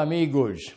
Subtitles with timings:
[0.00, 0.74] amigos.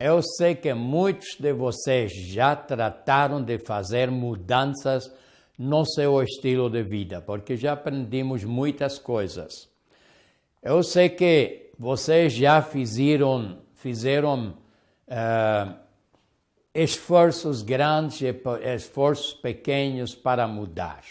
[0.00, 5.12] Eu sei que muitos de vocês já trataram de fazer mudanças
[5.58, 9.68] no seu estilo de vida, porque já aprendemos muitas coisas.
[10.62, 14.54] Eu sei que vocês já fizeram, fizeram
[15.08, 15.74] uh,
[16.74, 18.34] esforços grandes e
[18.74, 21.02] esforços pequenos para mudar.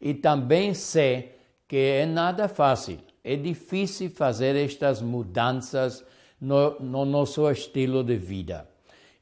[0.00, 1.34] E também sei
[1.68, 6.04] que é nada fácil, é difícil fazer estas mudanças
[6.40, 8.68] no, no nosso estilo de vida.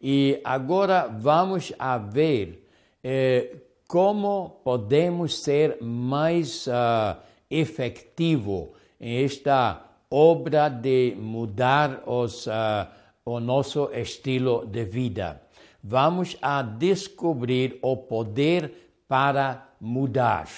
[0.00, 2.68] E agora vamos a ver
[3.02, 7.16] eh, como podemos ser mais uh,
[7.50, 12.86] efetivo em esta obra de mudar os, uh,
[13.24, 15.42] o nosso estilo de vida.
[15.82, 20.48] Vamos a descobrir o poder para mudar.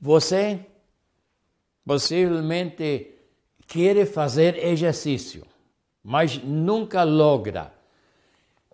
[0.00, 0.66] Você
[1.84, 3.14] possivelmente
[3.72, 5.46] quer fazer exercício,
[6.04, 7.72] mas nunca logra.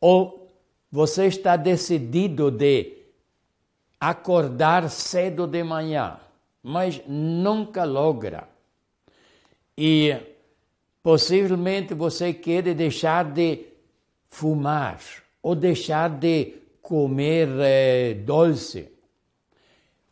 [0.01, 0.51] Ou
[0.91, 2.97] você está decidido de
[4.01, 6.19] acordar cedo de manhã,
[6.61, 8.49] mas nunca logra.
[9.77, 10.17] E
[11.01, 13.67] possivelmente você quer deixar de
[14.29, 14.99] fumar
[15.41, 18.91] ou deixar de comer eh, doce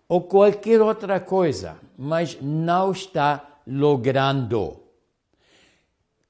[0.08, 4.80] ou qualquer outra coisa, mas não está logrando.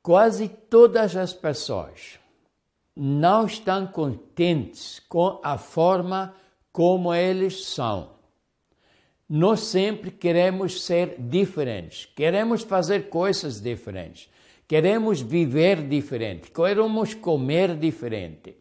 [0.02, 2.18] Quase todas as pessoas
[2.96, 6.34] não estão contentes com a forma
[6.72, 8.16] como eles são.
[9.28, 14.30] Nós sempre queremos ser diferentes, queremos fazer coisas diferentes,
[14.68, 18.56] queremos viver diferente, queremos comer diferente,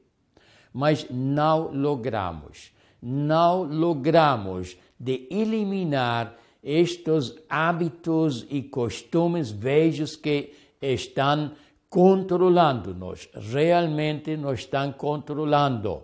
[0.73, 11.51] mas não logramos, não logramos de eliminar estes hábitos e costumes velhos que estão
[11.87, 16.01] controlando-nos, realmente nos estão controlando.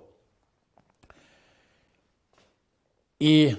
[3.19, 3.57] E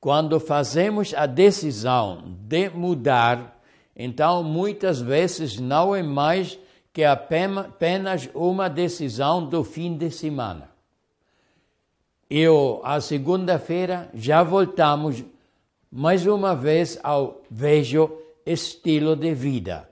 [0.00, 3.60] quando fazemos a decisão de mudar,
[3.94, 6.56] então muitas vezes não é mais
[6.92, 10.70] que apenas uma decisão do fim de semana.
[12.28, 15.24] Eu, a segunda-feira, já voltamos
[15.90, 19.88] mais uma vez ao velho estilo de vida.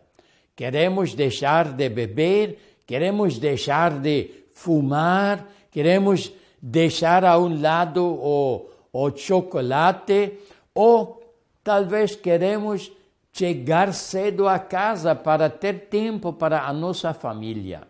[0.55, 9.17] Queremos deixar de beber, queremos deixar de fumar, queremos deixar a um lado o, o
[9.17, 10.39] chocolate,
[10.75, 11.23] ou
[11.63, 12.91] talvez queremos
[13.33, 17.83] chegar cedo a casa para ter tempo para a nossa família.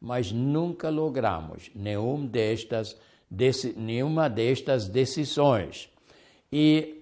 [0.00, 2.96] Mas nunca logramos nenhum destas,
[3.76, 5.88] nenhuma destas decisões.
[6.52, 6.93] E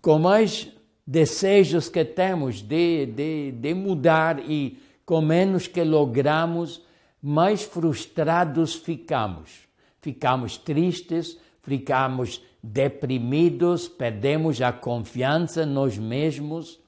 [0.00, 0.68] com mais
[1.06, 6.82] desejos que temos de, de, de mudar e com menos que logramos,
[7.22, 9.66] mais frustrados ficamos.
[10.02, 16.78] Ficamos tristes, ficamos deprimidos, perdemos a confiança nós mesmos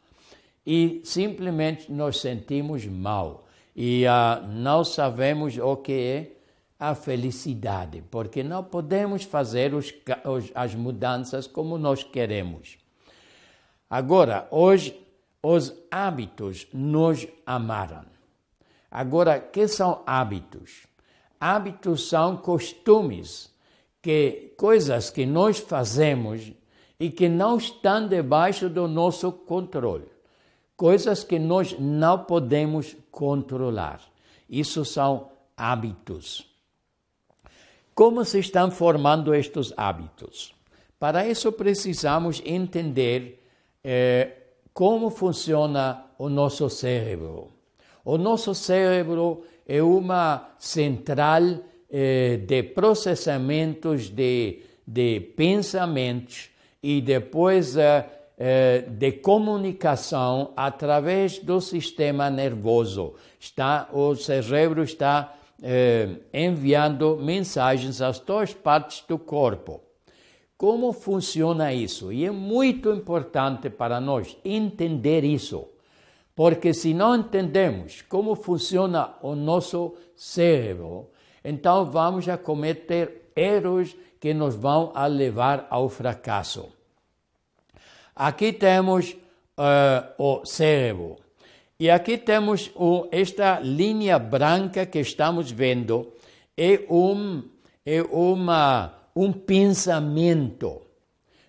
[0.66, 3.46] e simplesmente nos sentimos mal.
[3.74, 6.32] E uh, não sabemos o que é
[6.78, 9.94] a felicidade, porque não podemos fazer os,
[10.54, 12.79] as mudanças como nós queremos.
[13.90, 14.96] Agora, hoje,
[15.42, 18.04] os hábitos nos amaram.
[18.88, 20.86] Agora, que são hábitos?
[21.40, 23.50] Hábitos são costumes,
[24.00, 26.52] que coisas que nós fazemos
[27.00, 30.06] e que não estão debaixo do nosso controle.
[30.76, 34.00] Coisas que nós não podemos controlar.
[34.48, 36.46] Isso são hábitos.
[37.94, 40.54] Como se estão formando estes hábitos?
[40.98, 43.39] Para isso precisamos entender
[43.84, 44.32] é,
[44.72, 47.52] como funciona o nosso cérebro.
[48.04, 51.42] O nosso cérebro é uma central
[51.90, 56.50] é, de processamentos de, de pensamentos
[56.82, 58.06] e depois é,
[58.38, 63.14] é, de comunicação através do sistema nervoso.
[63.38, 65.36] Está, o cérebro está
[66.32, 69.82] enviando mensagens às duas partes do corpo.
[70.60, 72.12] Como funciona isso?
[72.12, 75.66] E é muito importante para nós entender isso,
[76.36, 81.08] porque se não entendemos como funciona o nosso cérebro,
[81.42, 86.68] então vamos a cometer erros que nos vão a levar ao fracasso.
[88.14, 91.16] Aqui temos uh, o cérebro.
[91.78, 96.12] E aqui temos o, esta linha branca que estamos vendo,
[96.54, 97.44] é um,
[97.86, 100.82] é uma, um pensamento.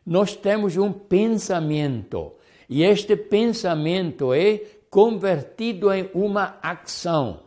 [0.06, 2.34] Nós temos um pensamento,
[2.70, 7.42] e este pensamento é convertido em uma ação.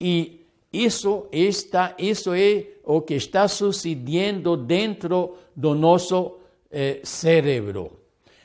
[0.00, 6.38] E isso, está, isso é o que está sucedendo dentro do nosso
[6.70, 8.00] eh, cérebro.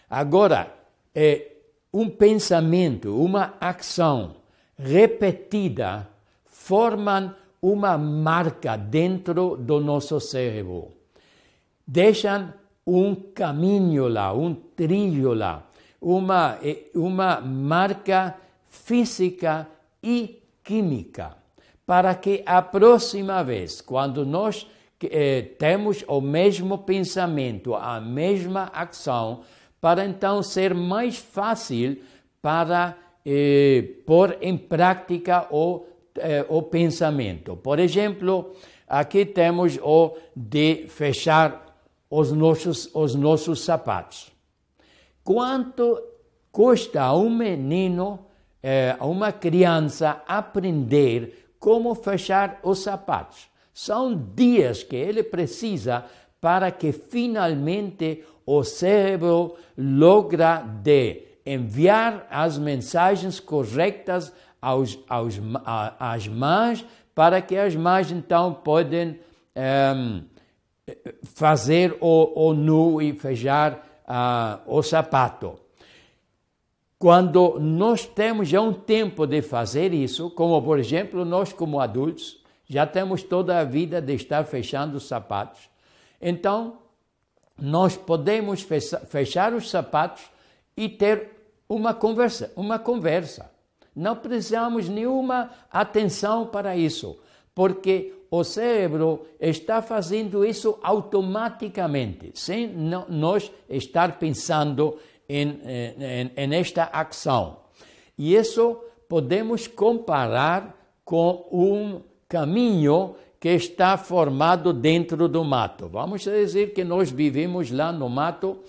[0.09, 0.73] Agora,
[1.13, 1.51] é,
[1.93, 4.35] um pensamento, uma ação
[4.77, 6.09] repetida
[6.45, 10.89] formam uma marca dentro do nosso cérebro.
[11.85, 12.53] Deixam
[12.85, 15.67] um caminho lá, um trilho lá,
[16.01, 16.57] uma,
[16.95, 18.35] uma marca
[18.65, 19.67] física
[20.01, 21.37] e química,
[21.85, 24.67] para que a próxima vez, quando nós
[25.03, 29.41] eh, temos o mesmo pensamento, a mesma ação,
[29.79, 31.97] para então ser mais fácil
[32.41, 35.85] para eh, pôr em prática o,
[36.17, 37.55] eh, o pensamento.
[37.55, 38.53] Por exemplo,
[38.87, 41.75] aqui temos o de fechar
[42.09, 44.31] os nossos, os nossos sapatos.
[45.23, 46.01] Quanto
[46.51, 48.25] custa a um menino,
[48.61, 53.47] eh, a uma criança, aprender como fechar os sapatos?
[53.73, 56.05] São dias que ele precisa
[56.41, 65.41] para que finalmente o cérebro logra de enviar as mensagens corretas aos, aos,
[65.99, 69.19] às mãos para que as mãos então podem
[69.95, 70.23] um,
[71.23, 75.59] fazer o, o nu e fechar uh, o sapato.
[76.97, 82.39] Quando nós temos já um tempo de fazer isso, como por exemplo nós como adultos,
[82.69, 85.69] já temos toda a vida de estar fechando os sapatos,
[86.21, 86.77] então
[87.59, 88.65] nós podemos
[89.07, 90.23] fechar os sapatos
[90.77, 91.29] e ter
[91.67, 93.50] uma conversa, uma conversa.
[93.95, 97.17] Não precisamos nenhuma atenção para isso,
[97.53, 102.69] porque o cérebro está fazendo isso automaticamente, sem
[103.09, 104.97] nós estar pensando
[105.27, 107.57] em, em, em esta ação.
[108.17, 108.77] E isso
[109.09, 115.89] podemos comparar com um caminho que está formado dentro do mato.
[115.89, 118.59] Vamos dizer que nós vivemos lá no mato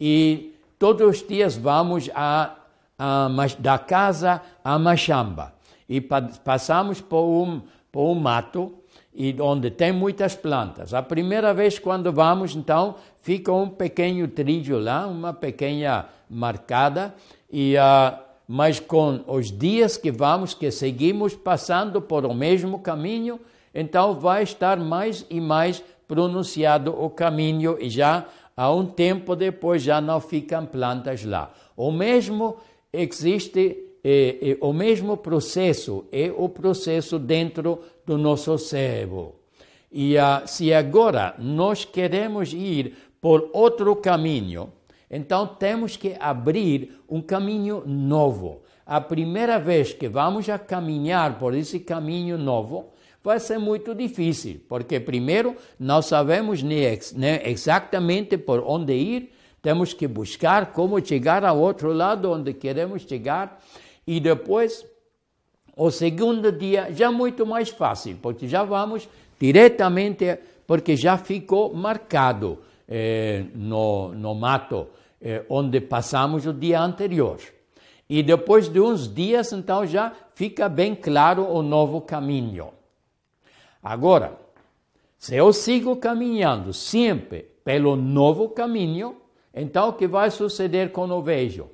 [0.00, 2.56] e todos os dias vamos a,
[3.02, 3.28] a
[3.58, 5.52] da casa a Machamba
[5.88, 7.60] e passamos por um,
[7.90, 8.72] por um mato
[9.12, 10.94] e onde tem muitas plantas.
[10.94, 17.12] A primeira vez quando vamos, então, fica um pequeno trilho lá, uma pequena marcada,
[17.50, 18.16] e, uh,
[18.46, 23.40] mas com os dias que vamos, que seguimos passando por o mesmo caminho,
[23.74, 28.26] então vai estar mais e mais pronunciado o caminho e já
[28.56, 31.50] há um tempo depois já não ficam plantas lá.
[31.76, 32.56] O mesmo
[32.92, 39.36] existe, é, é, o mesmo processo é o processo dentro do nosso cérebro.
[39.90, 44.72] E ah, se agora nós queremos ir por outro caminho,
[45.10, 48.62] então temos que abrir um caminho novo.
[48.84, 54.60] A primeira vez que vamos a caminhar por esse caminho novo, vai ser muito difícil,
[54.68, 56.98] porque primeiro não sabemos nem,
[57.44, 63.62] exatamente por onde ir, temos que buscar como chegar ao outro lado onde queremos chegar,
[64.04, 64.84] e depois,
[65.76, 72.58] o segundo dia, já muito mais fácil, porque já vamos diretamente, porque já ficou marcado
[72.88, 74.88] eh, no, no mato
[75.20, 77.38] eh, onde passamos o dia anterior.
[78.08, 82.70] E depois de uns dias, então já fica bem claro o novo caminho.
[83.82, 84.38] Agora,
[85.18, 89.21] se eu sigo caminhando sempre pelo novo caminho,
[89.54, 91.70] então o que vai suceder com o vejo?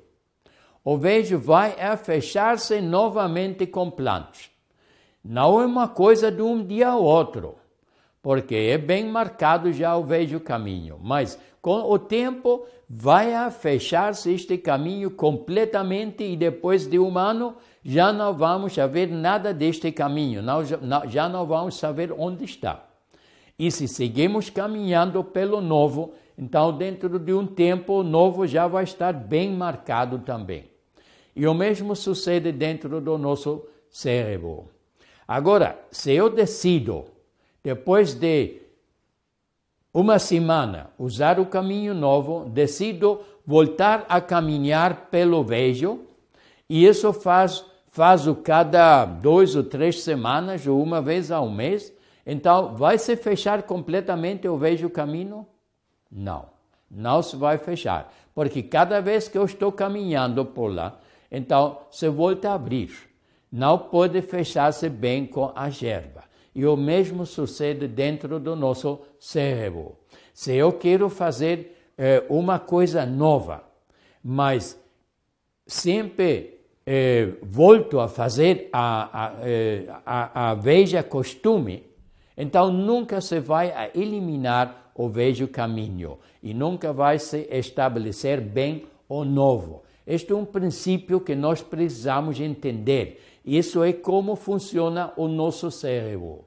[0.83, 4.49] O vejo vai fechar-se novamente com plantas.
[5.23, 7.55] Não é uma coisa de um dia ao outro,
[8.21, 14.57] porque é bem marcado já o vejo caminho, mas com o tempo vai fechar-se este
[14.57, 20.63] caminho completamente e depois de um ano já não vamos saber nada deste caminho, não,
[21.07, 22.85] já não vamos saber onde está.
[23.57, 28.85] E se seguimos caminhando pelo novo, então dentro de um tempo o novo já vai
[28.85, 30.69] estar bem marcado também.
[31.35, 34.69] E o mesmo sucede dentro do nosso cérebro.
[35.27, 37.03] Agora, se eu decido,
[37.61, 38.61] depois de
[39.93, 45.99] uma semana, usar o caminho novo, decido voltar a caminhar pelo vejo,
[46.69, 51.91] e isso faz, faz o cada dois ou três semanas ou uma vez ao mês.
[52.25, 55.45] Então, vai se fechar completamente o vejo caminho?
[56.11, 56.45] Não,
[56.89, 60.99] não se vai fechar, porque cada vez que eu estou caminhando por lá,
[61.31, 63.09] então se volta a abrir.
[63.51, 66.23] Não pode fechar-se bem com a gerva.
[66.53, 69.95] E o mesmo sucede dentro do nosso cérebro.
[70.33, 73.63] Se eu quero fazer eh, uma coisa nova,
[74.23, 74.79] mas
[75.65, 81.83] sempre eh, volto a fazer a, a, eh, a, a veja costume,
[82.37, 88.83] então nunca se vai a eliminar o velho caminho e nunca vai se estabelecer bem
[89.07, 89.81] o novo.
[90.05, 93.23] Este é um princípio que nós precisamos entender.
[93.45, 96.43] Isso é como funciona o nosso cérebro.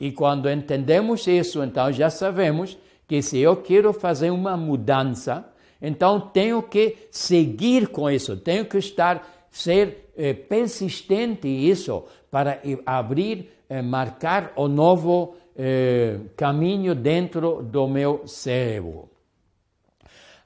[0.00, 5.46] E quando entendemos isso, então já sabemos que se eu quero fazer uma mudança,
[5.82, 13.50] então tenho que seguir com isso, tenho que estar, ser eh, persistente isso para abrir,
[13.68, 19.08] eh, marcar o novo eh, caminho dentro do meu cérebro.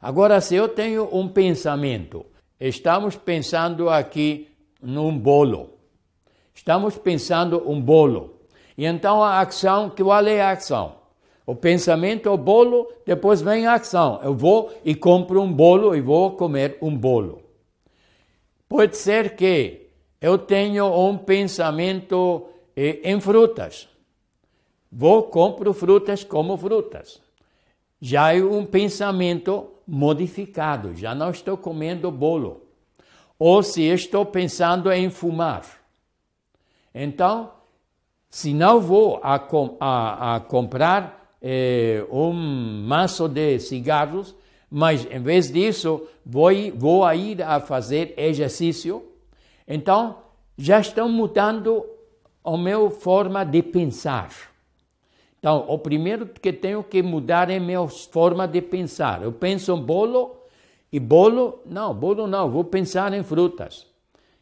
[0.01, 2.25] Agora, se eu tenho um pensamento,
[2.61, 4.49] estamos pensando aqui
[4.81, 5.71] num bolo,
[6.55, 8.39] estamos pensando um bolo,
[8.77, 10.99] e então a ação, qual é a ação?
[11.45, 14.21] O pensamento é o bolo, depois vem a ação.
[14.23, 17.43] Eu vou e compro um bolo e vou comer um bolo.
[18.69, 19.89] Pode ser que
[20.21, 23.89] eu tenha um pensamento eh, em frutas.
[24.91, 27.21] Vou, compro frutas, como frutas.
[28.01, 32.63] Já é um pensamento modificado, já não estou comendo bolo.
[33.39, 35.65] Ou se estou pensando em fumar.
[36.95, 37.53] Então,
[38.31, 39.37] se não vou a,
[39.81, 44.35] a, a comprar eh, um maço de cigarros,
[44.71, 49.05] mas em vez disso vou, vou ir a fazer exercício.
[49.67, 50.19] Então,
[50.57, 51.87] já estão mudando
[52.45, 54.31] a minha forma de pensar.
[55.39, 59.23] Então, o primeiro que tenho que mudar é minha forma de pensar.
[59.23, 60.37] Eu penso em bolo
[60.93, 63.87] e bolo, não, bolo não, vou pensar em frutas.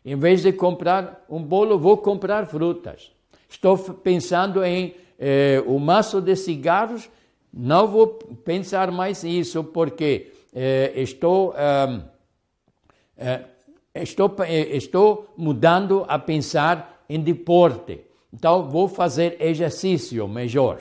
[0.05, 3.11] Em vez de comprar um bolo, vou comprar frutas.
[3.49, 7.11] Estou pensando em eh, o maço de cigarros,
[7.53, 8.07] não vou
[8.45, 11.55] pensar mais nisso, porque eh, estou,
[13.17, 13.45] eh,
[13.95, 18.01] estou, estou mudando a pensar em deporte.
[18.33, 20.79] Então, vou fazer exercício melhor.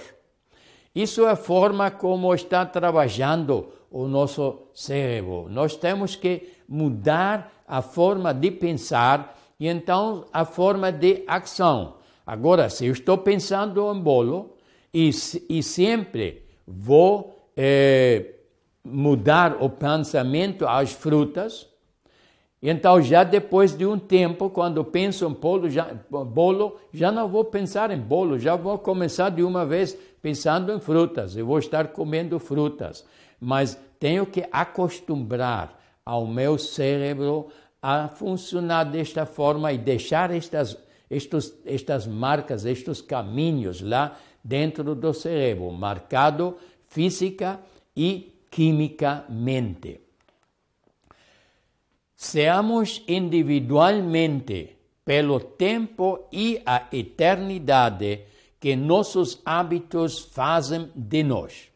[0.94, 5.48] Isso é a forma como está trabalhando o nosso cérebro.
[5.50, 11.96] Nós temos que mudar a forma de pensar e então a forma de ação.
[12.26, 14.56] Agora, se eu estou pensando em bolo
[14.94, 15.10] e,
[15.50, 18.36] e sempre vou eh,
[18.84, 21.68] mudar o pensamento às frutas,
[22.70, 27.46] então já depois de um tempo, quando penso em bolo já, bolo, já não vou
[27.46, 31.90] pensar em bolo, já vou começar de uma vez pensando em frutas, eu vou estar
[31.90, 33.06] comendo frutas.
[33.40, 37.48] Mas tenho que acostumbrar ao meu cérebro
[37.82, 40.78] a funcionar desta forma e deixar estas
[41.10, 46.58] estes, estas marcas, estes caminhos lá dentro do cérebro, marcado
[46.88, 47.60] física
[47.96, 50.05] e quimicamente.
[52.16, 58.22] Seamos individualmente, pelo tempo e a eternidade
[58.60, 61.70] que nossos hábitos fazem de nós.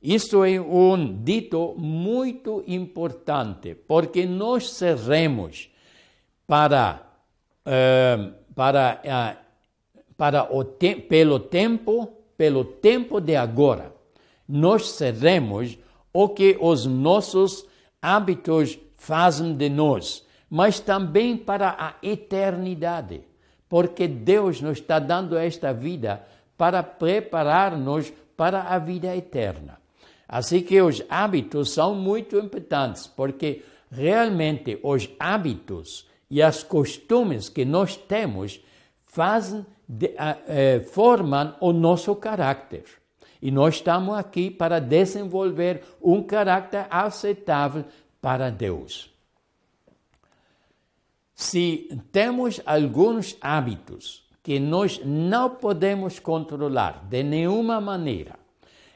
[0.00, 5.70] Isto é um dito muito importante, porque nós seremos
[6.46, 7.12] para
[8.54, 9.42] para, uh,
[10.16, 13.94] para o te pelo tempo, pelo tempo de agora,
[14.48, 15.78] nós seremos
[16.12, 17.66] o que os nossos
[18.00, 23.22] hábitos fazem de nós, mas também para a eternidade,
[23.68, 26.24] porque Deus nos está dando esta vida
[26.56, 29.80] para preparar-nos para a vida eterna.
[30.28, 37.64] Assim que os hábitos são muito importantes, porque realmente os hábitos e as costumes que
[37.64, 38.60] nós temos
[39.04, 42.84] fazem, de, eh, formam o nosso caráter.
[43.42, 47.84] E nós estamos aqui para desenvolver um caráter aceitável
[48.22, 49.10] para Deus.
[51.34, 58.36] Se temos alguns hábitos que nós não podemos controlar de nenhuma maneira,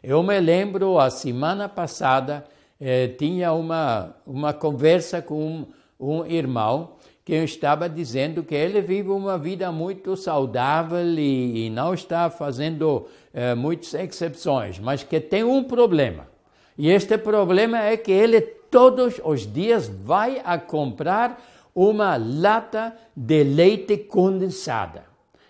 [0.02, 2.45] eu me lembro, a semana passada,
[2.80, 5.66] eh, tinha uma, uma conversa com um,
[5.99, 6.92] um irmão
[7.25, 13.09] que estava dizendo que ele vive uma vida muito saudável e, e não está fazendo
[13.35, 16.28] eh, muitas exceções, mas que tem um problema.
[16.78, 21.42] E este problema é que ele todos os dias vai a comprar
[21.75, 25.04] uma lata de leite condensada.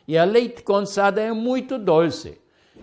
[0.08, 2.38] E a leite condensado é muito doce.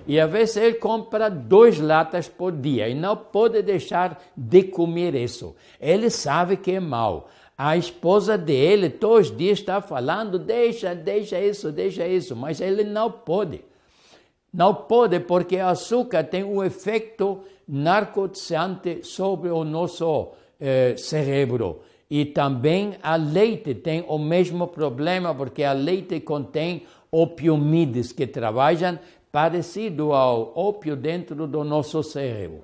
[0.05, 5.15] E às vezes ele compra dois latas por dia e não pode deixar de comer
[5.15, 5.55] isso.
[5.79, 7.29] Ele sabe que é mal.
[7.57, 12.83] A esposa dele todos os dias está falando: deixa, deixa isso, deixa isso, mas ele
[12.83, 13.63] não pode.
[14.53, 21.81] Não pode, porque o açúcar tem um efeito narcotizante sobre o nosso eh, cérebro.
[22.09, 28.99] E também a leite tem o mesmo problema, porque a leite contém opiomides que trabalham
[29.31, 32.63] parecido ao ópio dentro do nosso cérebro.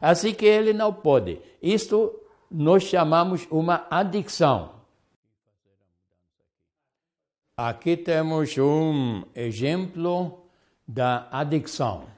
[0.00, 1.38] Assim que ele não pode.
[1.62, 2.12] Isto
[2.50, 4.76] nós chamamos uma adicção.
[7.56, 10.46] Aqui temos um exemplo
[10.86, 12.15] da adicção.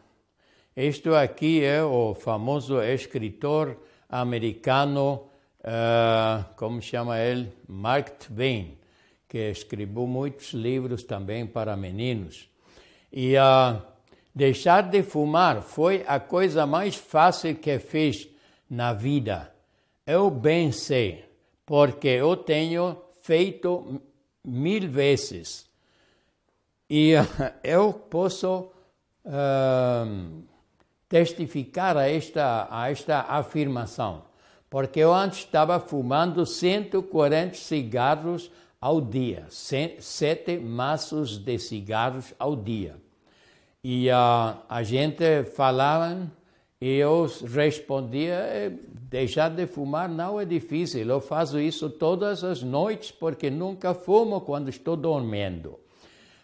[0.80, 3.76] Este aqui é o famoso escritor
[4.08, 7.52] americano, uh, como chama ele?
[7.66, 8.78] Mark Twain,
[9.28, 12.49] que escreveu muitos livros também para meninos.
[13.12, 13.82] E uh,
[14.32, 18.28] deixar de fumar foi a coisa mais fácil que fiz
[18.70, 19.52] na vida.
[20.06, 21.25] Eu bem sei,
[21.66, 24.00] porque eu tenho feito
[24.44, 25.68] mil vezes.
[26.88, 27.14] E
[27.64, 28.70] eu posso
[29.25, 30.47] uh,
[31.08, 34.22] testificar a esta, a esta afirmação,
[34.68, 38.50] porque eu antes estava fumando 140 cigarros
[38.80, 42.96] ao dia, sete maços de cigarros ao dia.
[43.82, 46.30] E uh, a gente falava
[46.80, 48.72] e eu respondia: é,
[49.10, 54.40] deixar de fumar não é difícil, eu faço isso todas as noites porque nunca fumo
[54.42, 55.78] quando estou dormindo.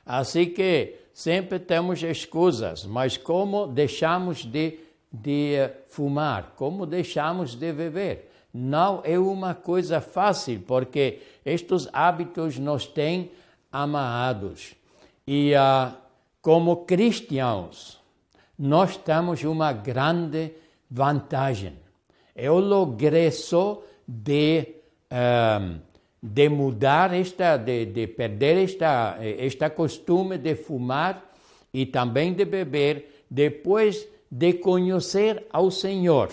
[0.04, 4.80] Assim que sempre temos escusas, mas como deixamos de,
[5.12, 6.52] de fumar?
[6.56, 8.33] Como deixamos de beber?
[8.52, 13.30] Não é uma coisa fácil, porque estes hábitos nos têm
[13.71, 14.75] amarrados.
[15.26, 15.95] E uh,
[16.43, 18.00] como cristãos,
[18.58, 20.52] nós temos uma grande
[20.91, 21.75] vantagem.
[22.34, 24.67] É o logresso de,
[25.10, 25.78] um,
[26.26, 31.23] de mudar esta, de, de perder esta, esta costume de fumar
[31.73, 36.30] e também de beber, depois de conhecer ao Senhor.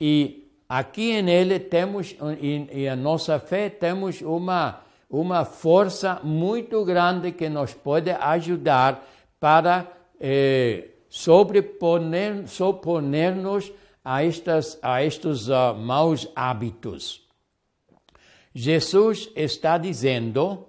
[0.00, 0.42] E
[0.74, 7.74] Aqui nele temos, e a nossa fé, temos uma, uma força muito grande que nos
[7.74, 9.06] pode ajudar
[9.38, 9.86] para
[10.18, 13.70] eh, sobreponer, sobreponer-nos
[14.02, 17.20] a, estas, a estes uh, maus hábitos.
[18.54, 20.66] Jesus está dizendo: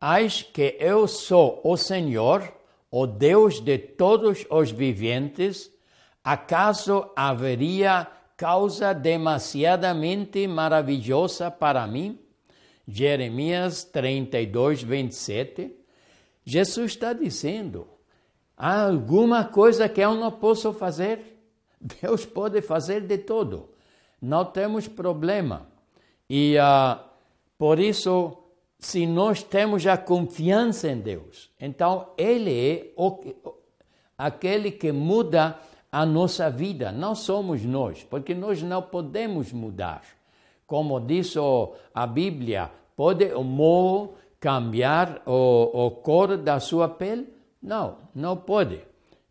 [0.00, 2.52] Eis que eu sou o Senhor,
[2.90, 5.70] o Deus de todos os viventes,
[6.22, 12.18] acaso haveria causa demasiadamente maravilhosa para mim?
[12.88, 15.76] Jeremias 32, 27.
[16.44, 17.86] Jesus está dizendo:
[18.56, 21.38] há alguma coisa que eu não posso fazer?
[21.80, 23.70] Deus pode fazer de tudo.
[24.20, 25.68] Não temos problema.
[26.28, 27.11] E uh,
[27.62, 28.36] por isso,
[28.76, 33.20] se nós temos a confiança em Deus, então Ele é o,
[34.18, 35.56] aquele que muda
[35.92, 40.02] a nossa vida, não somos nós, porque nós não podemos mudar.
[40.66, 41.36] Como diz
[41.94, 47.28] a Bíblia, pode o morro cambiar o, o cor da sua pele?
[47.62, 48.80] Não, não pode.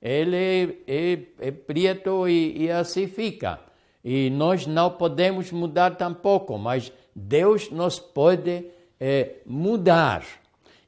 [0.01, 3.59] Ele é, é, é preto e, e assim fica.
[4.01, 8.65] E nós não podemos mudar tampouco, mas Deus nos pode
[8.99, 10.25] é, mudar.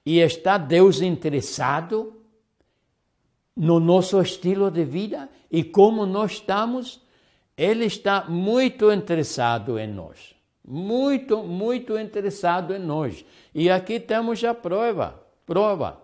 [0.05, 2.13] E está Deus interessado
[3.55, 6.99] no nosso estilo de vida e como nós estamos,
[7.55, 10.33] Ele está muito interessado em nós.
[10.65, 13.23] Muito, muito interessado em nós.
[13.53, 15.21] E aqui temos a prova.
[15.45, 16.01] Prova.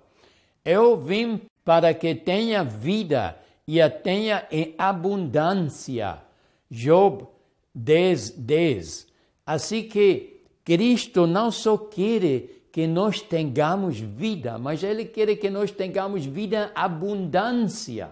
[0.64, 6.22] Eu vim para que tenha vida e a tenha em abundância.
[6.70, 7.26] Job
[7.74, 9.09] 10, 10.
[9.50, 15.72] Assim que Cristo não só quer que nós tenhamos vida, mas Ele quer que nós
[15.72, 18.12] tenhamos vida abundância.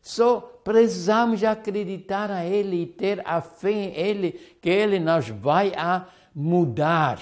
[0.00, 5.74] Só precisamos acreditar a Ele e ter a fé em Ele, que Ele nos vai
[5.76, 7.20] a mudar.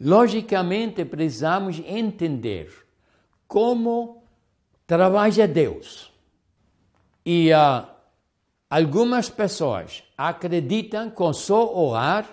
[0.00, 2.70] Logicamente, precisamos entender
[3.48, 4.22] como
[4.86, 6.12] trabalha Deus.
[7.26, 7.97] E uh,
[8.68, 12.26] algumas pessoas acreditam que só orar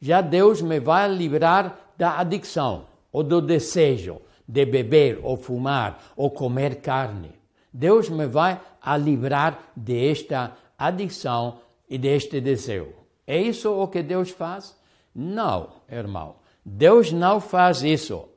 [0.00, 6.30] já Deus me vai livrar da adicção ou do desejo de beber ou fumar ou
[6.30, 7.32] comer carne.
[7.72, 12.94] Deus me vai a livrar desta adicção e deste desejo.
[13.26, 14.76] É isso o que Deus faz?
[15.14, 16.36] Não, irmão.
[16.64, 18.28] Deus não faz isso.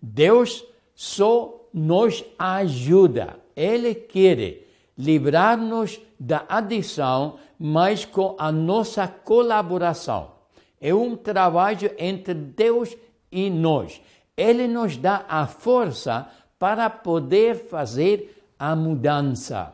[0.00, 3.36] Deus só nos ajuda.
[3.54, 4.65] Ele quer
[4.96, 10.32] livrar-nos da adição, mas com a nossa colaboração.
[10.80, 12.96] É um trabalho entre Deus
[13.30, 14.00] e nós.
[14.36, 16.28] Ele nos dá a força
[16.58, 19.72] para poder fazer a mudança.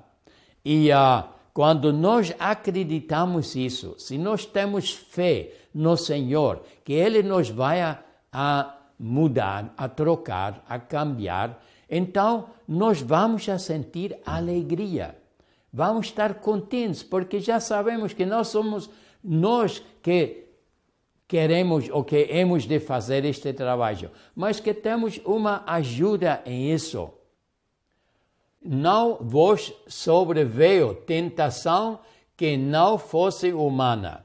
[0.64, 7.48] E uh, quando nós acreditamos isso, se nós temos fé no Senhor, que Ele nos
[7.50, 7.98] vai a,
[8.32, 11.60] a mudar, a trocar, a cambiar,
[11.94, 15.14] então nós vamos a sentir alegria.
[15.70, 18.88] Vamos estar contentes, porque já sabemos que nós somos
[19.22, 20.46] nós que
[21.28, 27.10] queremos ou que hemos de fazer este trabalho, mas que temos uma ajuda em isso.
[28.62, 32.00] Não vos sobreveio tentação
[32.36, 34.24] que não fosse humana,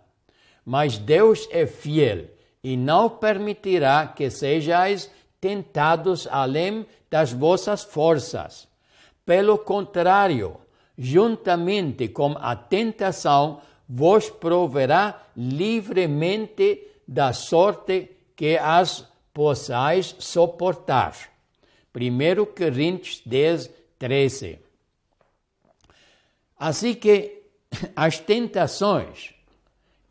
[0.66, 2.28] mas Deus é fiel
[2.64, 8.68] e não permitirá que sejais tentados além das vossas forças.
[9.26, 10.58] Pelo contrário,
[10.98, 21.16] juntamente com a tentação, vos proverá livremente da sorte que as possais suportar.
[21.96, 24.60] 1 Coríntios 10, 13.
[26.60, 27.44] Assim que
[27.96, 29.34] as tentações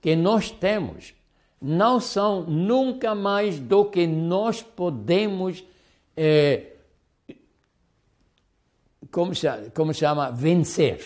[0.01, 1.15] que nós temos
[1.61, 5.65] não são nunca mais do que nós podemos,
[6.17, 6.76] eh,
[9.11, 9.33] como,
[9.75, 11.01] como chama, vencer.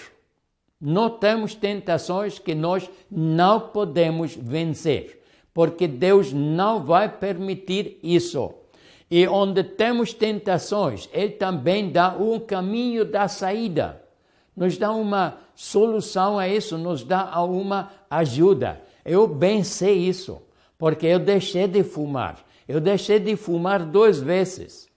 [0.80, 8.54] Não temos tentações que nós não podemos vencer, porque Deus não vai permitir isso.
[9.10, 14.02] E onde temos tentações, Ele também dá um caminho da saída,
[14.56, 18.80] nos dá uma solução a isso, nos dá uma ajuda.
[19.04, 20.40] Eu bem sei isso,
[20.78, 22.44] porque eu deixei de fumar.
[22.66, 24.88] Eu deixei de fumar duas vezes.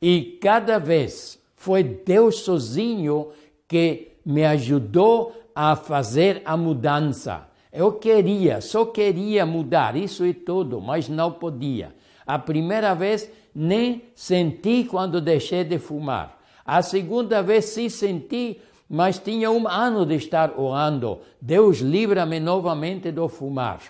[0.00, 3.28] E cada vez foi Deus sozinho
[3.66, 7.48] que me ajudou a fazer a mudança.
[7.72, 11.94] Eu queria, só queria mudar isso e tudo, mas não podia.
[12.24, 16.38] A primeira vez nem senti quando deixei de fumar.
[16.64, 21.18] A segunda vez sim senti, mas tinha um ano de estar orando.
[21.40, 23.80] Deus livra-me novamente do fumar.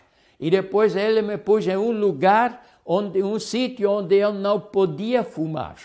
[0.41, 5.23] E depois ele me pôs em um lugar, onde um sítio onde eu não podia
[5.23, 5.77] fumar.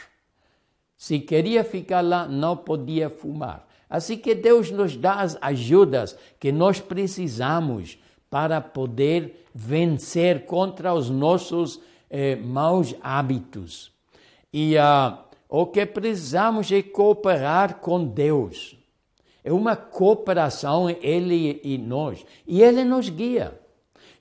[1.04, 3.68] Se queria ficar lá, não podia fumar.
[3.89, 7.98] Assim que Deus nos dá as ajudas que nós precisamos
[8.30, 13.92] para poder vencer contra os nossos eh, maus hábitos.
[14.54, 15.18] E uh,
[15.50, 18.78] o que precisamos é cooperar com Deus.
[19.44, 22.26] É uma cooperação Ele e nós.
[22.48, 23.60] E Ele nos guia.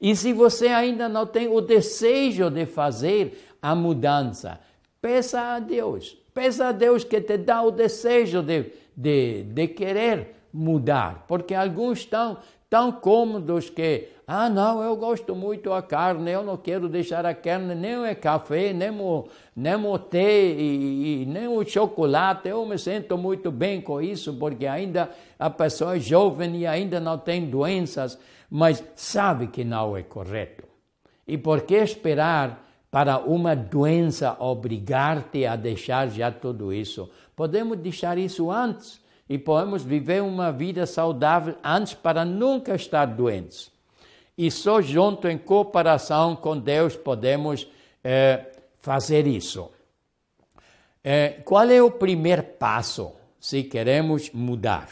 [0.01, 4.59] E se você ainda não tem o desejo de fazer a mudança,
[5.01, 6.21] peça a Deus.
[6.35, 11.25] Peça a Deus que te dá o desejo de, de, de querer mudar.
[11.29, 16.57] Porque alguns estão tão cômodos que ah, não, eu gosto muito da carne, eu não
[16.57, 21.49] quero deixar a carne, nem o café, nem o, nem o tê e, e, nem
[21.49, 22.49] o chocolate.
[22.49, 26.99] Eu me sinto muito bem com isso, porque ainda a pessoa é jovem e ainda
[26.99, 28.19] não tem doenças,
[28.49, 30.65] mas sabe que não é correto.
[31.27, 32.62] E por que esperar
[32.93, 37.11] para uma doença obrigar-te a deixar já tudo isso?
[37.35, 43.73] Podemos deixar isso antes e podemos viver uma vida saudável antes para nunca estar doentes.
[44.37, 47.67] E só junto em cooperação com Deus podemos
[48.05, 49.71] é, fazer isso.
[51.03, 54.89] É, qual é o primeiro passo se queremos mudar?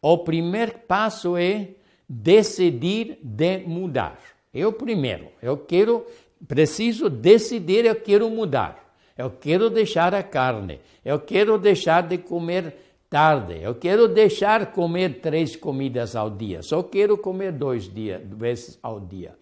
[0.00, 1.70] O primeiro passo é
[2.08, 4.18] decidir de mudar.
[4.54, 5.28] É o primeiro.
[5.42, 6.06] Eu quero,
[6.46, 8.94] preciso decidir, eu quero mudar.
[9.16, 10.80] Eu quero deixar a carne.
[11.04, 12.74] Eu quero deixar de comer
[13.10, 13.58] tarde.
[13.60, 16.62] Eu quero deixar comer três comidas ao dia.
[16.62, 19.34] Só quero comer dois dias, vezes ao dia.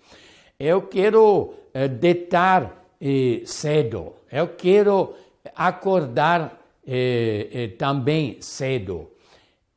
[0.59, 4.15] Eu quero eh, deitar eh, cedo.
[4.33, 5.15] Eu quero
[5.55, 9.11] acordar eh, eh, também cedo.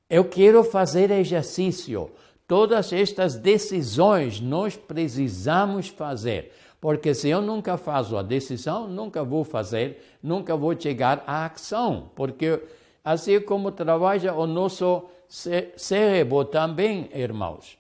[0.10, 2.10] Eu quero fazer exercício.
[2.48, 6.52] Todas estas decisões nós precisamos fazer.
[6.82, 12.10] Porque se eu nunca faço a decisão, nunca vou fazer, nunca vou chegar à ação.
[12.16, 12.60] Porque
[13.06, 15.04] assim como trabalha o nosso
[15.78, 17.78] cérebro também, irmãos.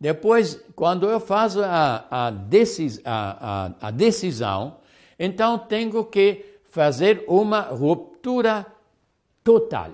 [0.00, 4.78] Depois, quando eu faço a, a, decis, a, a, decisão,
[5.18, 8.66] então tenho que fazer uma ruptura
[9.44, 9.90] total.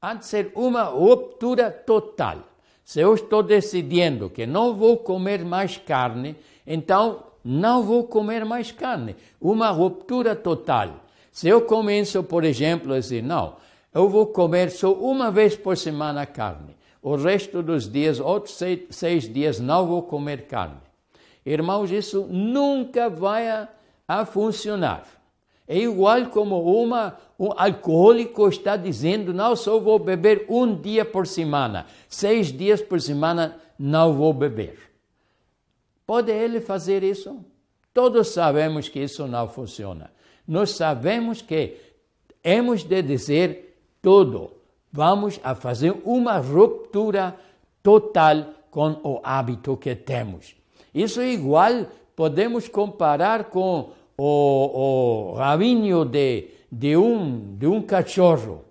[0.00, 2.38] Há de ser uma ruptura total.
[2.84, 8.70] Se eu estou decidindo que não vou comer mais carne, então não vou comer mais
[8.70, 9.16] carne.
[9.40, 11.00] Uma ruptura total.
[11.30, 13.56] Se eu começo, por exemplo, a dizer, não,
[13.92, 16.76] eu vou comer só uma vez por semana carne.
[17.02, 20.76] O resto dos dias, outros seis, seis dias, não vou comer carne.
[21.44, 23.68] Irmãos, isso nunca vai a,
[24.06, 25.04] a funcionar.
[25.66, 31.26] É igual como uma, um alcoólico está dizendo: não, só vou beber um dia por
[31.26, 34.91] semana, seis dias por semana não vou beber.
[36.06, 37.44] Pode ele fazer isso?
[37.94, 40.10] Todos sabemos que isso não funciona.
[40.46, 41.76] Nós sabemos que
[42.42, 44.50] hemos de dizer tudo.
[44.90, 47.36] Vamos a fazer uma ruptura
[47.82, 50.54] total com o hábito que temos.
[50.94, 51.86] Isso é igual,
[52.16, 58.64] podemos comparar com o, o rabinho de, de, um, de um cachorro.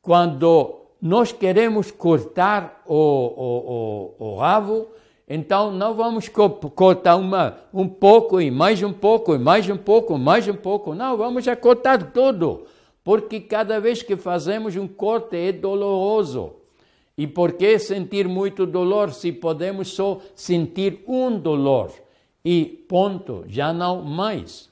[0.00, 4.88] Quando nós queremos cortar o, o, o, o rabo,
[5.28, 10.18] então não vamos cortar uma, um pouco e mais um pouco e mais um pouco,
[10.18, 10.94] mais um pouco.
[10.94, 12.66] Não, vamos a cortar tudo.
[13.04, 16.54] Porque cada vez que fazemos um corte é doloroso.
[17.16, 21.90] E por que sentir muito dolor se podemos só sentir um dolor?
[22.44, 24.70] E ponto, já não mais.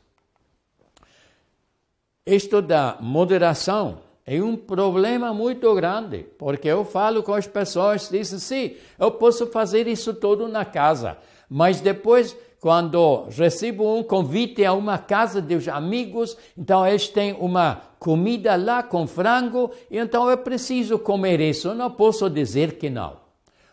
[2.26, 3.98] Isto da moderação
[4.32, 9.48] é um problema muito grande, porque eu falo com as pessoas, dizem, sim, eu posso
[9.48, 15.66] fazer isso tudo na casa, mas depois, quando recebo um convite a uma casa dos
[15.66, 21.66] amigos, então eles têm uma comida lá com frango, e então eu preciso comer isso,
[21.66, 23.16] eu não posso dizer que não.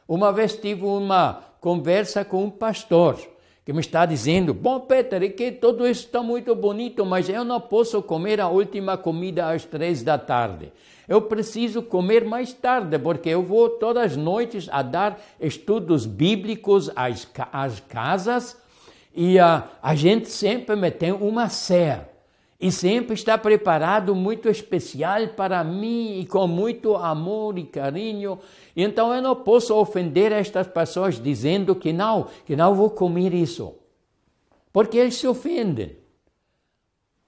[0.07, 3.19] Uma vez tive uma conversa com um pastor,
[3.67, 7.43] que me está dizendo: Bom, Peter, é que tudo isso está muito bonito, mas eu
[7.43, 10.71] não posso comer a última comida às três da tarde.
[11.05, 16.89] Eu preciso comer mais tarde, porque eu vou todas as noites a dar estudos bíblicos
[16.95, 18.57] às, às casas
[19.13, 22.07] e a, a gente sempre me tem uma ceia
[22.59, 28.39] e sempre está preparado muito especial para mim e com muito amor e carinho.
[28.75, 33.75] Então eu não posso ofender estas pessoas dizendo que não, que não vou comer isso.
[34.73, 35.97] Porque eles se ofendem.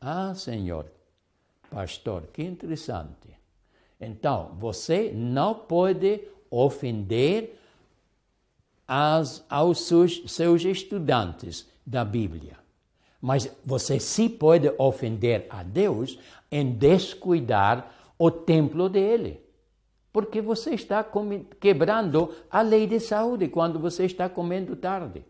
[0.02, 0.86] Ah, Senhor,
[1.70, 3.30] pastor, que interessante.
[4.00, 7.60] Então, você não pode ofender
[8.88, 12.58] as, aos seus, seus estudantes da Bíblia.
[13.22, 16.18] Mas você sim pode ofender a Deus
[16.52, 19.42] em descuidar o templo dele.
[20.12, 21.06] Porque você está
[21.60, 25.24] quebrando a lei de saúde quando você está comendo tarde.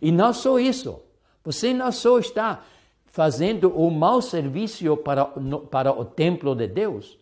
[0.00, 1.00] E não só isso,
[1.44, 2.64] você não só está
[3.06, 5.24] fazendo um mau serviço para,
[5.70, 7.18] para o templo de Deus,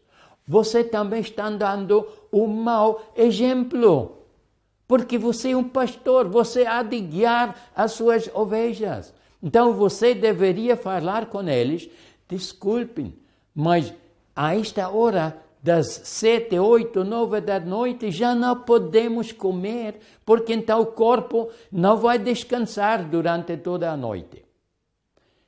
[0.46, 4.18] você também está dando um mau exemplo.
[4.88, 9.14] Porque você é um pastor, você há de guiar as suas ovelhas.
[9.44, 11.90] Então você deveria falar com eles:
[12.26, 13.14] desculpem,
[13.54, 13.92] mas
[14.35, 20.80] a esta hora das sete, oito, nove da noite já não podemos comer, porque então
[20.80, 24.42] o corpo não vai descansar durante toda a noite.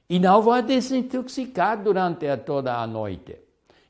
[0.08, 3.36] E não vai desintoxicar durante toda a noite.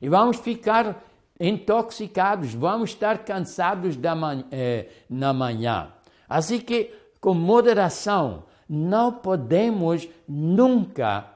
[0.01, 1.03] E vamos ficar
[1.39, 4.15] intoxicados, vamos estar cansados da
[4.51, 5.91] eh, na manhã.
[6.27, 6.91] Assim que,
[7.21, 11.29] com moderação, não podemos nunca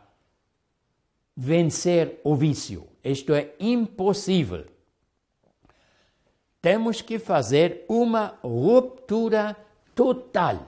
[1.36, 2.88] vencer o vício.
[3.04, 4.65] Isto é impossível.
[6.62, 9.56] Temos que fazer uma ruptura
[9.96, 10.67] total.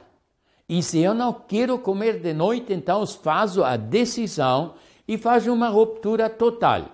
[0.68, 4.76] E se eu não quero comer de noite, então faço a decisão
[5.08, 6.86] e faço uma ruptura total.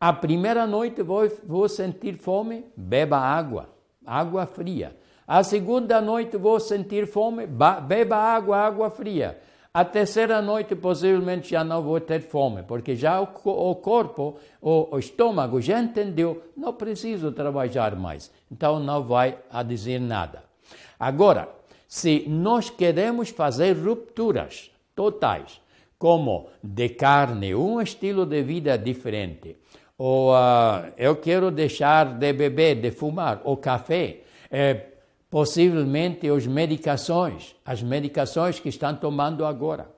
[0.00, 3.68] A primeira noite vou, vou sentir fome, beba água,
[4.04, 4.96] água fria.
[5.26, 9.38] A segunda noite vou sentir fome, beba água, água fria.
[9.74, 14.98] A terceira noite possivelmente já não vou ter fome, porque já o, corpo, o, o,
[14.98, 18.30] estômago já entendeu, não preciso trabalhar mais.
[18.50, 20.44] Então não vai a dizer nada.
[21.00, 21.48] Agora,
[21.88, 25.58] se nós queremos fazer rupturas totais,
[25.98, 29.56] como de carne, um estilo de vida diferente,
[29.96, 34.91] ou uh, eu quero deixar de beber, de fumar, ou café, eh,
[35.32, 39.90] possivelmente as medicações, as medicações que estão tomando agora.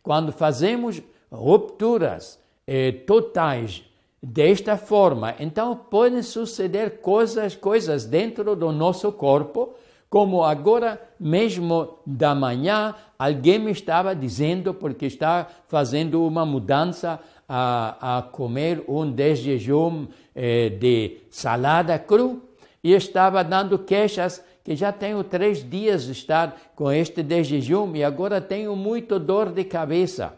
[0.00, 3.82] Quando fazemos rupturas eh, totais
[4.22, 9.74] desta forma, então podem suceder coisas, coisas dentro do nosso corpo,
[10.08, 17.18] como agora mesmo da manhã, alguém me estava dizendo, porque está fazendo uma mudança
[17.48, 22.40] a, a comer um desjejum eh, de salada cru,
[22.84, 27.94] e estava dando queixas que já tenho três dias de estar com este de jejum
[27.94, 30.34] e agora tenho muito dor de cabeça.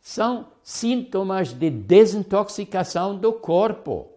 [0.00, 4.08] São sintomas de desintoxicação do corpo.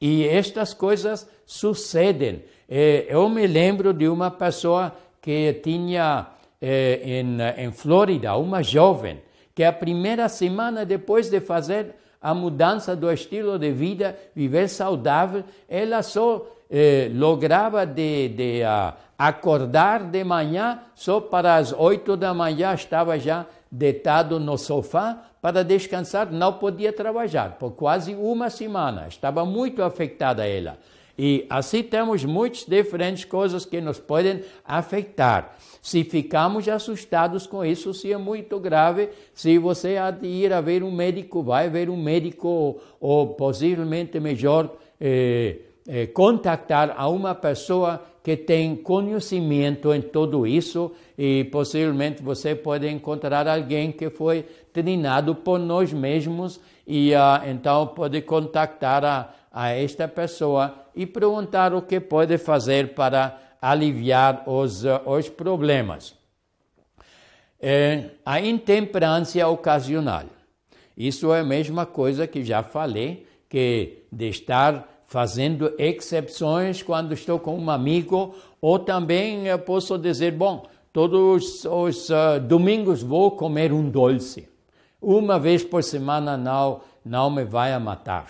[0.00, 2.44] E estas coisas sucedem.
[2.68, 6.28] Eh, eu me lembro de uma pessoa que tinha
[6.62, 9.20] eh, em, em Flórida, uma jovem,
[9.52, 15.42] que a primeira semana depois de fazer a mudança do estilo de vida, viver saudável,
[15.68, 22.32] ela só eh, lograva de, de uh, acordar de manhã, só para as oito da
[22.32, 29.08] manhã estava já deitado no sofá para descansar, não podia trabalhar por quase uma semana,
[29.08, 30.78] estava muito afetada ela.
[31.18, 35.54] E assim temos muitas diferentes coisas que nos podem afetar.
[35.82, 40.90] Se ficamos assustados com isso, se é muito grave, se você ir a ver um
[40.90, 45.56] médico, vai ver um médico ou possivelmente melhor eh,
[45.92, 52.86] eh, contactar a uma pessoa que tem conhecimento em tudo isso e possivelmente você pode
[52.88, 59.70] encontrar alguém que foi treinado por nós mesmos e uh, então pode contactar a, a
[59.70, 66.14] esta pessoa e perguntar o que pode fazer para aliviar os, uh, os problemas.
[67.60, 70.26] É, a intemperância ocasional.
[70.96, 77.40] Isso é a mesma coisa que já falei, que de estar fazendo exceções quando estou
[77.40, 83.72] com um amigo, ou também eu posso dizer, bom, todos os uh, domingos vou comer
[83.72, 84.48] um doce.
[85.02, 88.28] Uma vez por semana não, não me vai matar.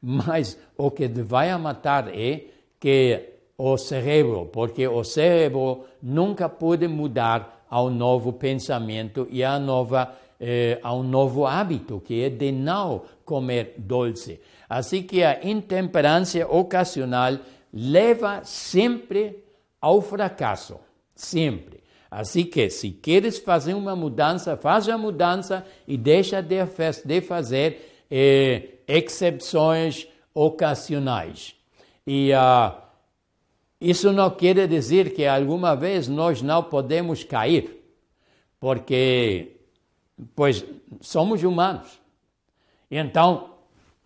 [0.00, 2.46] Mas o que vai matar é
[2.80, 10.14] que o cérebro, porque o cérebro nunca pode mudar ao novo pensamento e a nova,
[10.40, 14.40] eh, a um novo hábito, que é de não comer doce.
[14.68, 17.38] Assim que a intemperância ocasional
[17.72, 19.42] leva sempre
[19.80, 20.78] ao fracasso,
[21.14, 21.78] sempre.
[22.10, 28.78] Assim que, se queres fazer uma mudança, faz a mudança e deixa de, fazer eh,
[28.86, 31.54] exceções ocasionais.
[32.06, 32.74] E uh,
[33.78, 37.84] isso não quer dizer que alguma vez nós não podemos cair,
[38.58, 39.56] porque,
[40.34, 40.64] pois,
[41.00, 42.00] somos humanos.
[42.90, 43.57] Então,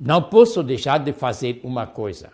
[0.05, 2.33] não posso deixar de fazer uma coisa.